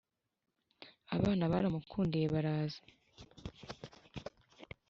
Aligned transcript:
abana 1.15 1.43
baramukundiye 1.51 2.25
baraza. 2.33 2.81